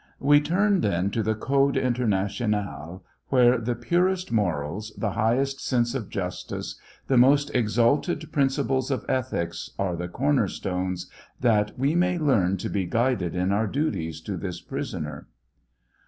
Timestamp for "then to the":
0.81-1.35